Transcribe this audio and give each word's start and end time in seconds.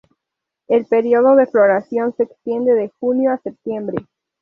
El 0.67 0.87
período 0.87 1.35
de 1.35 1.45
floración 1.45 2.15
se 2.17 2.23
extiende 2.23 2.73
de 2.73 2.91
junio 2.99 3.33
a 3.33 3.37
septiembre. 3.37 4.03